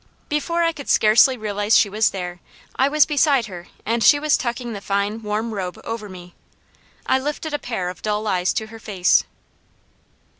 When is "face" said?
8.79-9.25